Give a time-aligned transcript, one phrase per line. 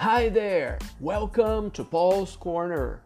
[0.00, 0.78] Hi there!
[1.00, 3.00] Welcome to Paul's Corner.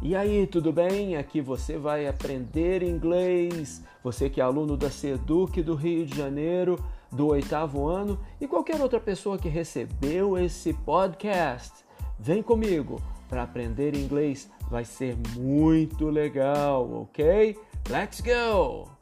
[0.00, 1.14] E aí, tudo bem?
[1.14, 3.84] Aqui você vai aprender inglês.
[4.02, 6.82] Você que é aluno da Seduc do Rio de Janeiro,
[7.12, 11.84] do oitavo ano, e qualquer outra pessoa que recebeu esse podcast.
[12.18, 12.98] Vem comigo
[13.28, 14.50] para aprender inglês.
[14.70, 17.58] Vai ser muito legal, ok?
[17.90, 18.95] Let's go!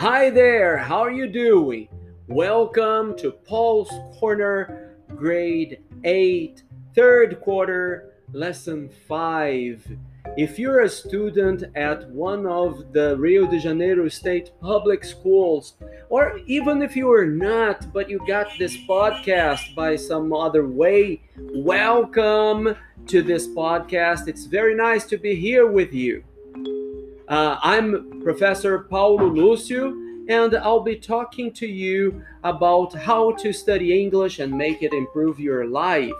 [0.00, 1.86] Hi there, how are you doing?
[2.26, 6.62] Welcome to Paul's Corner, grade 8,
[6.94, 9.98] third quarter, lesson 5.
[10.38, 15.74] If you're a student at one of the Rio de Janeiro State public schools,
[16.08, 21.20] or even if you are not, but you got this podcast by some other way,
[21.36, 22.74] welcome
[23.06, 24.28] to this podcast.
[24.28, 26.24] It's very nice to be here with you.
[27.30, 29.94] Uh, I'm Professor Paulo Lúcio,
[30.28, 35.38] and I'll be talking to you about how to study English and make it improve
[35.38, 36.10] your life.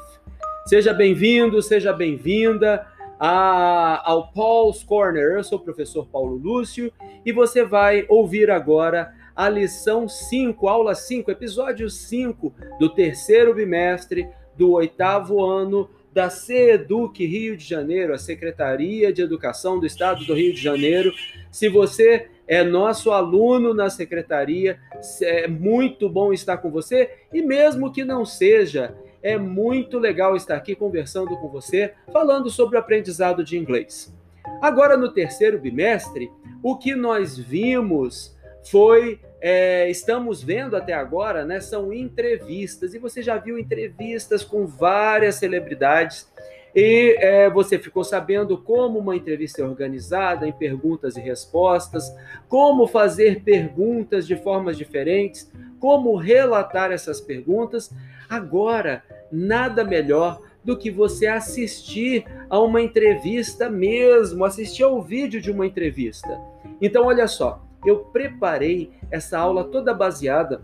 [0.66, 2.86] Seja bem-vindo, seja bem-vinda
[3.18, 5.32] ao Paul's Corner.
[5.32, 6.92] Eu sou o professor Paulo Lúcio
[7.26, 14.28] e você vai ouvir agora a lição 5, aula 5, episódio 5 do terceiro bimestre
[14.56, 20.34] do oitavo ano da CEDUC Rio de Janeiro, a Secretaria de Educação do Estado do
[20.34, 21.12] Rio de Janeiro.
[21.50, 24.80] Se você é nosso aluno na secretaria,
[25.22, 30.56] é muito bom estar com você e mesmo que não seja, é muito legal estar
[30.56, 34.12] aqui conversando com você, falando sobre o aprendizado de inglês.
[34.60, 36.30] Agora, no terceiro bimestre,
[36.62, 43.22] o que nós vimos foi é, estamos vendo até agora né, são entrevistas, e você
[43.22, 46.28] já viu entrevistas com várias celebridades,
[46.74, 52.14] e é, você ficou sabendo como uma entrevista é organizada em perguntas e respostas,
[52.48, 55.50] como fazer perguntas de formas diferentes,
[55.80, 57.92] como relatar essas perguntas.
[58.28, 59.02] Agora,
[59.32, 65.66] nada melhor do que você assistir a uma entrevista mesmo, assistir ao vídeo de uma
[65.66, 66.40] entrevista.
[66.80, 70.62] Então, olha só, eu preparei essa aula toda baseada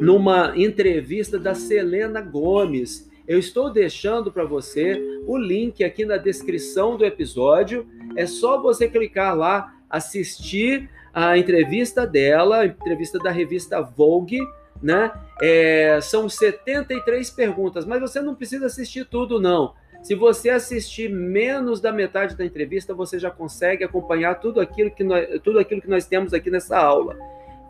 [0.00, 3.10] numa entrevista da Selena Gomes.
[3.26, 7.86] Eu estou deixando para você o link aqui na descrição do episódio.
[8.16, 14.40] É só você clicar lá, assistir a entrevista dela, a entrevista da revista Vogue,
[14.80, 15.10] né?
[15.42, 19.74] É, são 73 perguntas, mas você não precisa assistir tudo, não.
[20.06, 25.02] Se você assistir menos da metade da entrevista, você já consegue acompanhar tudo aquilo que
[25.02, 27.18] nós, tudo aquilo que nós temos aqui nessa aula.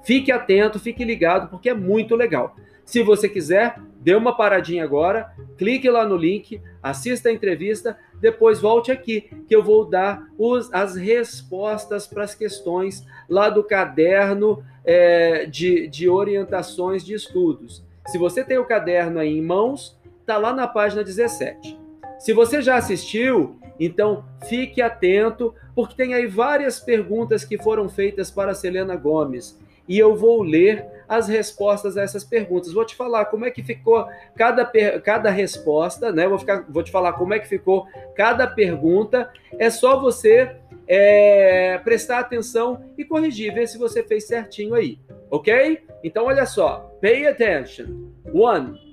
[0.05, 2.55] Fique atento, fique ligado, porque é muito legal.
[2.85, 8.61] Se você quiser, dê uma paradinha agora, clique lá no link, assista a entrevista, depois
[8.61, 14.63] volte aqui, que eu vou dar os, as respostas para as questões lá do caderno
[14.85, 17.83] é, de, de orientações de estudos.
[18.09, 21.76] Se você tem o caderno aí em mãos, está lá na página 17.
[22.19, 28.31] Se você já assistiu, então fique atento, porque tem aí várias perguntas que foram feitas
[28.31, 29.59] para Selena Gomes.
[29.89, 32.73] E eu vou ler as respostas a essas perguntas.
[32.73, 34.65] Vou te falar como é que ficou cada,
[35.01, 36.27] cada resposta, né?
[36.27, 39.31] Vou, ficar, vou te falar como é que ficou cada pergunta.
[39.59, 40.57] É só você
[40.89, 44.99] é, prestar atenção e corrigir, ver se você fez certinho aí,
[45.31, 45.81] ok?
[46.03, 46.91] Então, olha só.
[47.01, 47.87] Pay attention.
[48.33, 48.86] One.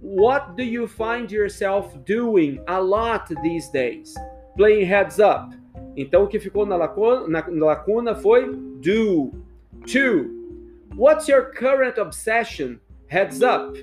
[0.00, 4.14] What do you find yourself doing a lot these days?
[4.56, 5.54] Playing heads up.
[5.96, 8.50] Então o que ficou na lacuna, na lacuna foi
[8.80, 9.32] do.
[9.86, 10.30] Two.
[10.94, 12.80] What's your current obsession?
[13.08, 13.76] Heads up.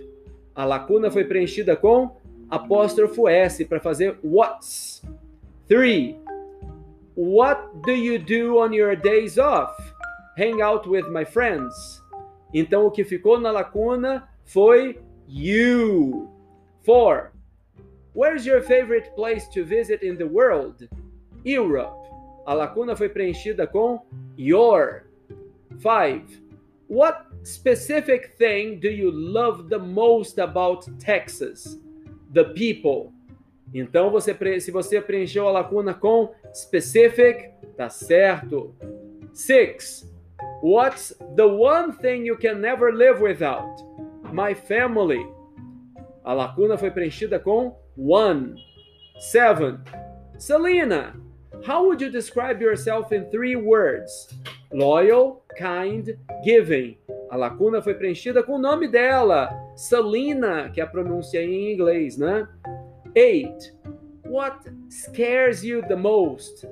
[0.55, 2.17] A lacuna foi preenchida com
[2.49, 5.03] apóstrofo S para fazer what's.
[5.67, 6.17] Three.
[7.16, 9.75] What do you do on your days off?
[10.38, 11.73] Hang out with my friends.
[12.53, 16.30] Então o que ficou na lacuna foi You.
[16.86, 17.34] Four.
[18.14, 20.88] Where's your favorite place to visit in the world?
[21.44, 22.08] Europe.
[22.47, 24.00] A lacuna foi preenchida com
[24.38, 25.03] your.
[25.79, 26.41] Five.
[26.88, 31.78] What specific thing do you love the most about Texas?
[32.34, 33.12] The people.
[33.73, 38.73] Então, você, se você preencheu a lacuna com specific, tá certo.
[39.34, 40.09] Six.
[40.64, 43.86] What's the one thing you can never live without?
[44.34, 45.26] My family.
[46.24, 48.56] A lacuna foi preenchida com one.
[49.20, 49.79] Seven.
[50.38, 51.16] Selena,
[51.66, 54.29] how would you describe yourself in three words?
[54.72, 56.09] Loyal, kind,
[56.44, 56.97] giving.
[57.32, 62.18] A lacuna foi preenchida com o nome dela, Selena, que é a pronúncia em inglês,
[62.18, 62.47] né?
[63.16, 63.73] Eight.
[64.26, 66.68] What scares you the most?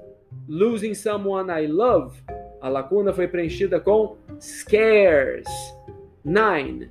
[0.48, 2.22] losing someone I love,
[2.62, 5.46] a lacuna foi preenchida com scares.
[6.24, 6.90] 9.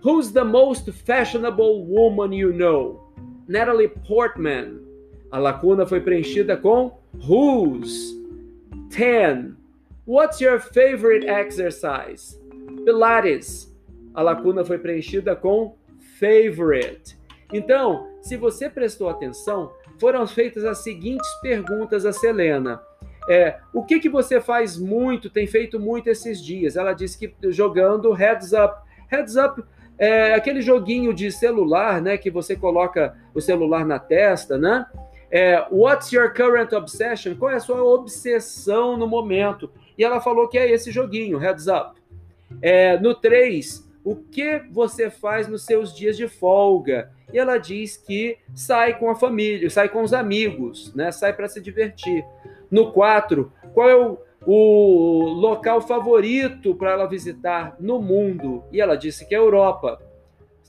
[0.00, 3.00] Who's the most fashionable woman you know?
[3.48, 4.80] Natalie Portman.
[5.32, 6.96] A lacuna foi preenchida com
[7.26, 8.14] whose.
[8.90, 9.56] 10.
[10.06, 12.38] What's your favorite exercise?
[12.84, 13.74] Pilates.
[14.14, 15.76] A lacuna foi preenchida com
[16.18, 17.18] favorite.
[17.52, 22.80] Então, se você prestou atenção, foram feitas as seguintes perguntas a Selena.
[23.28, 26.76] É, o que, que você faz muito, tem feito muito esses dias?
[26.76, 28.74] Ela disse que jogando Heads Up.
[29.10, 29.62] Heads Up
[29.98, 32.16] é aquele joguinho de celular, né?
[32.16, 34.86] Que você coloca o celular na testa, né?
[35.30, 37.34] É, What's your current obsession?
[37.34, 39.70] Qual é a sua obsessão no momento?
[39.96, 42.00] E ela falou que é esse joguinho, Heads Up.
[42.62, 47.10] É, no 3, o que você faz nos seus dias de folga?
[47.32, 51.12] E ela diz que sai com a família, sai com os amigos, né?
[51.12, 52.24] Sai para se divertir.
[52.70, 58.64] No 4, qual é o, o local favorito para ela visitar no mundo?
[58.72, 60.00] E ela disse que é a Europa.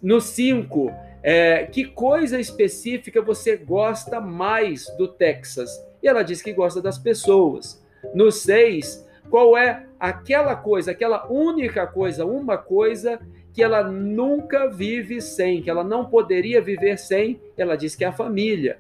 [0.02, 5.70] No 5, é, que coisa específica você gosta mais do Texas?
[6.02, 7.84] E ela disse que gosta das pessoas.
[8.14, 13.20] No 6, qual é aquela coisa, aquela única coisa, uma coisa
[13.54, 17.40] que ela nunca vive sem, que ela não poderia viver sem?
[17.58, 18.78] Ela diz que é a família.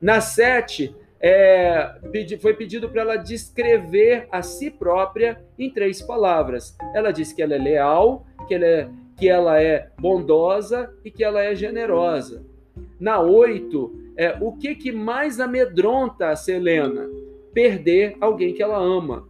[0.00, 1.94] Na 7, é,
[2.40, 6.76] foi pedido para ela descrever a si própria em três palavras.
[6.94, 11.24] Ela disse que ela é leal, que ela é, que ela é bondosa e que
[11.24, 12.44] ela é generosa.
[13.00, 17.08] Na oito, é, o que, que mais amedronta a Selena?
[17.52, 19.26] Perder alguém que ela ama.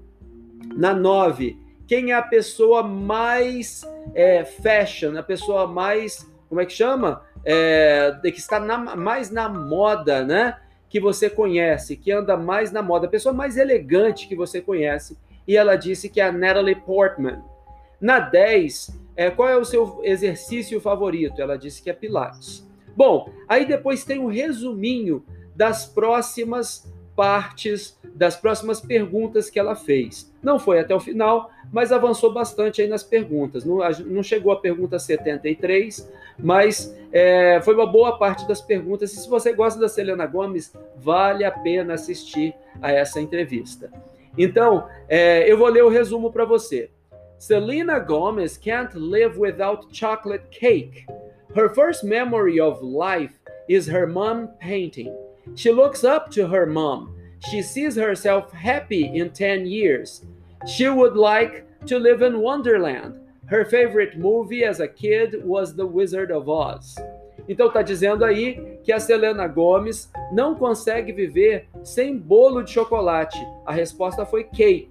[0.75, 3.83] Na nove, quem é a pessoa mais
[4.15, 7.23] é, fashion, a pessoa mais, como é que chama?
[7.45, 10.59] É, que está na, mais na moda, né?
[10.89, 15.17] Que você conhece, que anda mais na moda, a pessoa mais elegante que você conhece,
[15.47, 17.43] e ela disse que é a Natalie Portman.
[18.01, 21.43] Na 10, é, qual é o seu exercício favorito?
[21.43, 22.67] Ela disse que é Pilates.
[22.97, 25.25] Bom, aí depois tem um resuminho
[25.55, 30.33] das próximas partes, das próximas perguntas que ela fez.
[30.41, 33.65] Não foi até o final, mas avançou bastante aí nas perguntas.
[33.65, 39.13] Não, não chegou à pergunta 73, mas é, foi uma boa parte das perguntas.
[39.13, 43.91] E se você gosta da Selena Gomes, vale a pena assistir a essa entrevista.
[44.39, 46.89] Então, é, eu vou ler o resumo para você.
[47.37, 51.05] Selena Gomez can't live without chocolate cake.
[51.53, 53.35] Her first memory of life
[53.69, 55.13] is her mom painting.
[55.55, 57.15] She looks up to her mom.
[57.51, 60.25] She sees herself happy in 10 years.
[60.67, 63.15] She would like to live in Wonderland.
[63.47, 66.97] Her favorite movie as a kid was The Wizard of Oz.
[67.49, 73.39] Então tá dizendo aí que a Selena Gomes não consegue viver sem bolo de chocolate.
[73.65, 74.91] A resposta foi cake.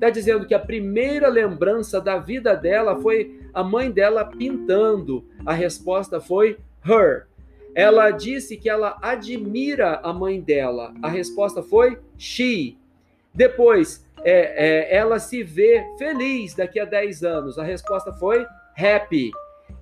[0.00, 5.24] Tá dizendo que a primeira lembrança da vida dela foi a mãe dela pintando.
[5.44, 7.26] A resposta foi her.
[7.74, 10.92] Ela disse que ela admira a mãe dela.
[11.02, 12.76] A resposta foi she.
[13.32, 17.58] Depois, é, é, ela se vê feliz daqui a 10 anos?
[17.58, 18.46] A resposta foi
[18.76, 19.30] happy.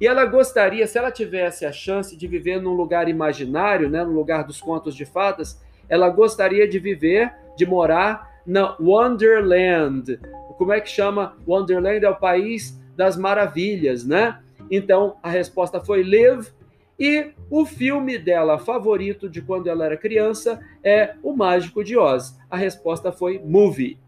[0.00, 4.12] E ela gostaria, se ela tivesse a chance de viver num lugar imaginário, né, no
[4.12, 10.20] lugar dos contos de fadas, ela gostaria de viver, de morar na Wonderland.
[10.56, 11.36] Como é que chama?
[11.46, 14.40] Wonderland é o país das maravilhas, né?
[14.70, 16.48] Então a resposta foi live.
[16.98, 22.36] E o filme dela favorito de quando ela era criança é O Mágico de Oz.
[22.50, 23.98] A resposta foi movie.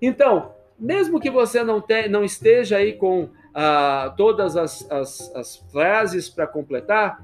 [0.00, 5.56] Então, mesmo que você não, te, não esteja aí com ah, todas as, as, as
[5.70, 7.22] frases para completar,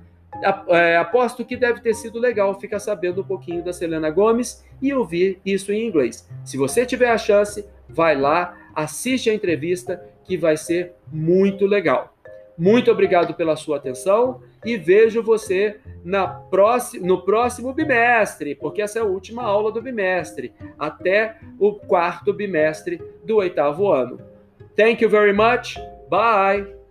[0.69, 4.93] é, aposto que deve ter sido legal ficar sabendo um pouquinho da Selena Gomes e
[4.93, 6.29] ouvir isso em inglês.
[6.45, 12.14] Se você tiver a chance, vai lá, assiste a entrevista que vai ser muito legal.
[12.57, 19.01] Muito obrigado pela sua atenção e vejo você na próxima, no próximo bimestre, porque essa
[19.01, 24.19] é a última aula do bimestre, até o quarto bimestre do oitavo ano.
[24.77, 25.77] Thank you very much.
[26.09, 26.84] Bye.